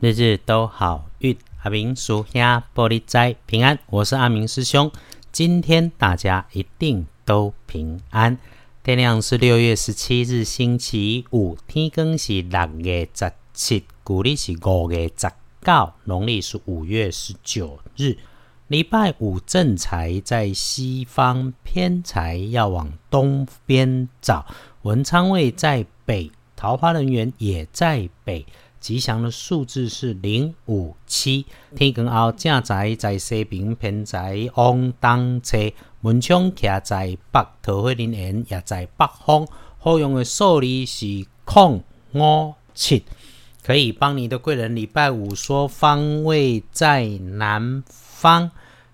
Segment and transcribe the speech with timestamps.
[0.00, 3.78] 日日都好运，阿明属下玻璃斋平安。
[3.90, 4.90] 我是阿明师兄，
[5.30, 8.38] 今天大家一定都平安。
[8.82, 18.16] 天亮是六月十七日，星期五，天更是六月十七，古历是五月十九，农历是五月十九日。
[18.68, 24.46] 礼拜五正财在西方，偏财要往东边找。
[24.80, 28.46] 文昌位在北，桃花人员也在北。
[28.80, 31.46] 吉祥的数字是零五七。
[31.76, 35.58] 天光后正财在西边，偏财往东侧。
[36.00, 39.46] 门窗徛在北，桃花林园也在北方。
[39.78, 43.04] 好用的数字是空五七，
[43.62, 44.74] 可以帮你的贵人。
[44.74, 48.50] 礼拜五说方位在南方。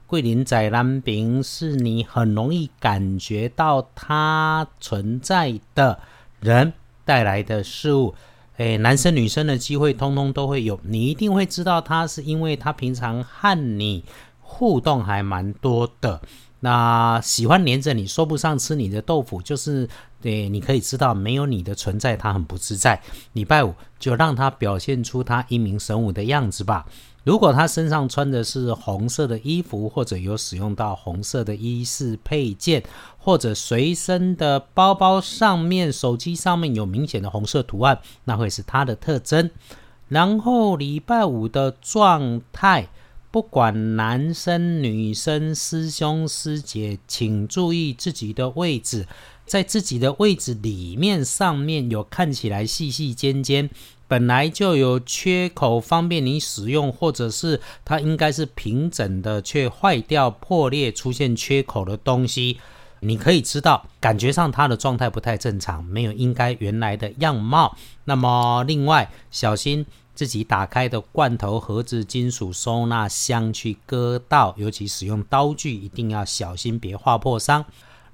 [0.09, 5.99] 桂林在南边，是你很容易感觉到它存在的
[6.41, 6.73] 人
[7.05, 8.15] 带来的事物。
[8.59, 14.03] 诶，男生女生的机会通通都会有，你一定会知道他，是因为他平常和你
[14.41, 16.21] 互动还蛮多的。
[16.61, 19.87] 那喜欢黏着你，说不上吃你的豆腐，就是
[20.23, 23.01] 诶，你可以知道没有你的存在，他很不自在。
[23.35, 26.87] 礼拜五就让他表现出他英明神武的样子吧。
[27.27, 32.85] 如果他身上穿的是红色的衣服，或者有使用到红色的衣饰配件，
[33.19, 39.51] 或者随身的包包上面、手机上面有明显的红色图案，那会是他的特征。
[40.07, 42.89] 然后礼拜五的状态，
[43.33, 49.05] 不管男生女生、师兄师姐，请注意自己的位置，
[49.45, 53.69] 在自己的位置里面上面有看起来细细尖尖。
[54.09, 62.59] 本来就有缺口，方便你使用，或者是它应该是平整的，却坏掉、破裂、出现缺口的东西，
[63.01, 67.77] 你可以知道，感觉上它的状态不太正常，没有应该原来的样貌。
[68.05, 77.65] 那么，另外小心自己打开的罐头盒子、金属收纳箱去割到，尤其使用刀具一定要小心，别划破伤。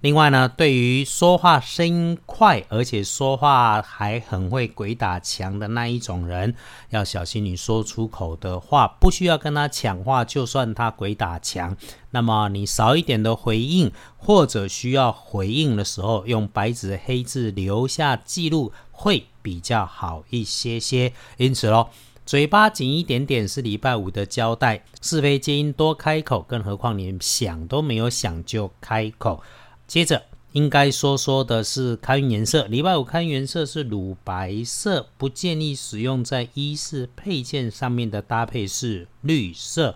[0.03, 6.57] 另外呢，对于说话声音快，而且说话还很会鬼打墙的那一种人，
[6.90, 11.77] 要小心你说出口的话，不需要跟他抢话，就算他鬼打墙，
[12.11, 21.12] 那么你少一点的回应，或者需要回应的时候，用白纸黑字留下记录，会比较好一些些。
[21.36, 21.91] 因此喽，
[22.27, 29.41] 嘴巴紧一点点是礼拜五的交代，是非皆因多开口，更何况你想都没有想就开口。
[29.86, 30.22] 接着
[30.52, 39.94] 应该说说的是开运颜色，礼拜五开运颜色是乳白色，不建议使用在衣饰配件上面的搭配是绿色。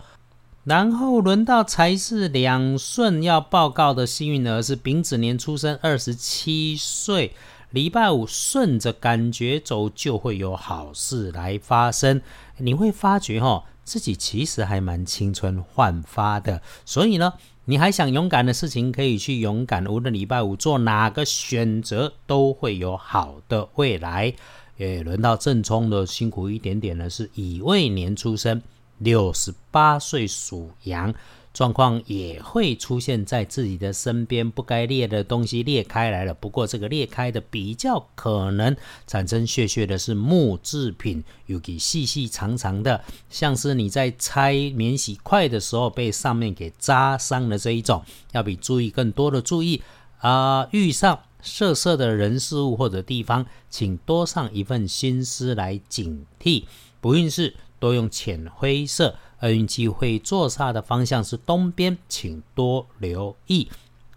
[0.65, 7.35] 然后轮到财是两顺要报告的幸运儿是丙子年出生，二十七岁，
[7.71, 12.21] 礼拜五顺着感觉走就会有好事来发生，
[12.57, 17.35] 你会发觉哈自己其实还蛮青春焕发的，所以呢。
[17.69, 19.85] 你还想勇敢的事情，可以去勇敢。
[19.89, 24.33] 无论礼拜五做哪个选择，都会有好的未来。
[24.77, 28.63] 也轮到正冲的辛苦一点点呢是乙未年出生，
[28.99, 31.15] 六十八岁属羊。
[31.53, 36.35] 状况也会出现在自己的身边，不该裂的东西裂开来了。
[36.35, 38.77] 不过这个裂开的比较可能
[39.07, 49.81] 产生血血的是木制品，尤其细细长长的，像是你在拆免洗筷的时候被上面给扎伤的这一种，要比注意更多的注意
[50.19, 50.69] 啊！
[50.73, 56.65] 遇上色色的人事物或者地方，请多上一份心思来警惕。
[57.01, 57.55] 不运势
[57.87, 59.15] 多用浅灰色。
[59.41, 63.69] 厄运机会坐煞的方向是东边，请多留意。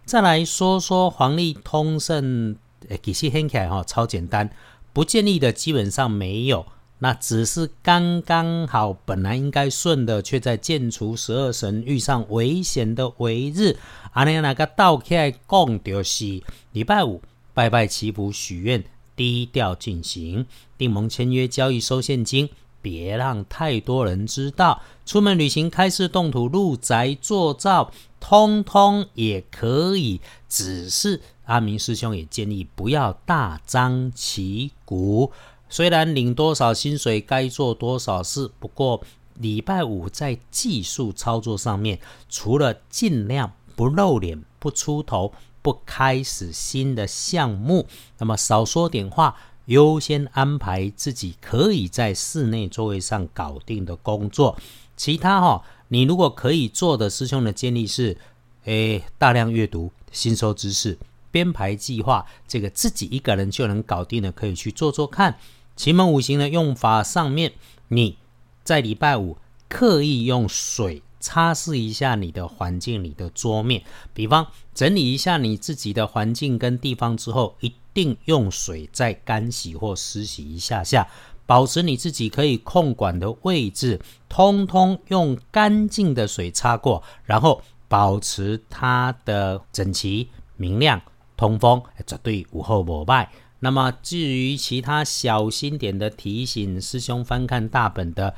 [0.06, 2.56] 再来说说黄历通胜，
[3.02, 4.48] 其实很起来哈，超简单，
[4.94, 6.64] 不建议的基本上没有，
[7.00, 13.76] 那只是刚刚好，本来应该顺的，却在建除十二神遇上危险的为日。
[14.12, 16.42] 阿尼那个倒起来讲就是
[16.72, 17.20] 礼拜五
[17.52, 18.82] 拜拜祈福许愿，
[19.14, 20.46] 低调进行，
[20.78, 22.48] 订盟签约交易收现金。
[22.82, 30.20] 别让太多人知道，出门旅行、开市动土、入宅做灶，通通也可以。
[30.48, 35.30] 只是阿明师兄也建议不要大张旗鼓。
[35.68, 39.00] 虽然领多少薪水，该做多少事，不过
[39.34, 47.86] 礼拜五在技术操作上面，除了尽量不露脸、不出头、不开始新的项目，
[48.18, 49.36] 那么少说点话。
[49.70, 54.56] 优先安排自己可以在室内座位上搞定的工作，
[54.96, 58.16] 其他哈，你如果可以做的，师兄的建议是，
[58.64, 60.98] 诶，大量阅读，吸收知识，
[61.30, 65.38] 编排计划，这个自己一个人就能搞定的，可以去做做看。
[65.76, 67.52] 奇门五行的用法上面，
[67.88, 68.16] 你。
[68.62, 69.36] 在礼拜五
[69.68, 73.82] 刻意用水擦拭一下你的环境、你的桌面，
[74.12, 81.08] 比方整理一下你自己的环境跟地方之后，一定用水再干洗或湿洗一下下。
[81.46, 91.02] 保持你自己可以控管的位置，通通用干净的水擦过，然后保持它的整齐、明亮、
[91.36, 93.32] 通风，绝对无后无败。
[93.58, 98.32] 那么至于其他小心点的提醒，师兄翻看大本的，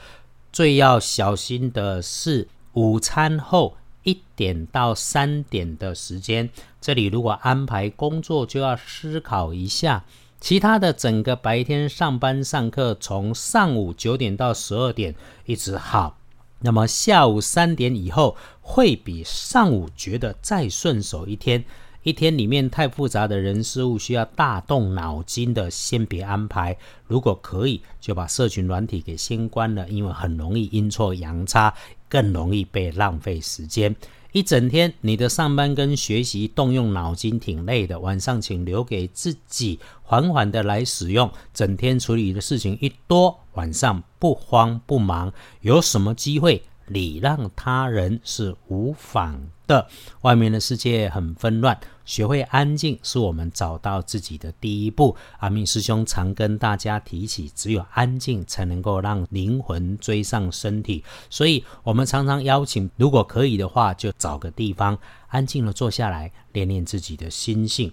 [0.50, 6.49] 最要小心的是午餐后一点到三点的时间，
[6.82, 10.05] 这里如果安排工作，就要思考一下。
[10.40, 15.14] 其他的整个白天上班上课，从上午九点到十二点
[15.46, 16.19] 一直好，
[16.58, 21.64] 那么下午三点以后会比上午觉得再顺手一天。
[22.02, 26.76] 一天里面太复杂的人事物，需要大动脑筋的，先别安排。
[27.06, 31.73] 如果可以，就把社群软体给先关了，因为很容易阴错阳差，
[32.08, 33.94] 更容易被浪费时间。
[34.32, 41.31] 一整天，你的上班跟学习动用脑筋挺累的，晚上请留给自己，缓缓的来使用。
[41.52, 45.31] 整天处理的事情一多，晚上不慌不忙，
[45.61, 49.88] 有什么机会礼让他人是无妨的。
[50.23, 51.79] 外面的世界很纷乱。
[52.05, 55.17] 学会安静是我们找到自己的第一步。
[55.38, 61.05] 阿明师兄常跟大家提起，只有安静才能够让灵魂追上身体。
[61.31, 67.93] 所以，我们常常邀请，如果可以的话，就找个地方安静的坐下来，练练自己的心性。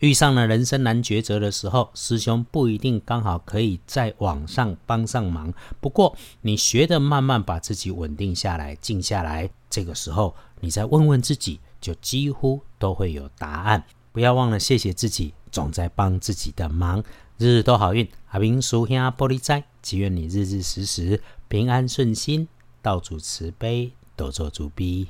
[0.00, 5.54] 遇上了人生难抉择的时候，师兄不一定刚好可以在网上帮上忙。
[5.80, 11.60] 不过，你学的慢慢把自己稳定下来，静下来，这个时候，你再问问自己。
[11.80, 13.82] 就几乎都会有答案。
[14.12, 17.02] 不要忘了谢谢自己，总在帮自己的忙。
[17.38, 22.46] 日日都好运，阿明叔兄玻璃斋，祈愿你日日时时平安顺心，
[22.82, 25.08] 道主慈悲，多做主逼。